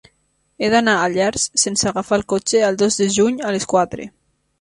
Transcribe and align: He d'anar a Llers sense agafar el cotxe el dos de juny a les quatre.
He 0.61 0.69
d'anar 0.73 0.95
a 1.01 1.09
Llers 1.15 1.43
sense 1.63 1.89
agafar 1.91 2.17
el 2.21 2.25
cotxe 2.33 2.63
el 2.71 2.79
dos 2.85 2.97
de 3.03 3.09
juny 3.19 3.37
a 3.51 3.53
les 3.57 3.69
quatre. 3.75 4.09